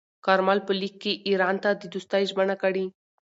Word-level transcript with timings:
کارمل 0.25 0.59
په 0.67 0.71
لیک 0.81 0.95
کې 1.03 1.13
ایران 1.27 1.55
ته 1.63 1.69
د 1.81 1.83
دوستۍ 1.93 2.23
ژمنه 2.29 2.55
کړې. 2.61 2.85